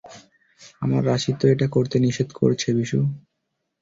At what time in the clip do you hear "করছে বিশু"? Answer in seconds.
2.39-2.99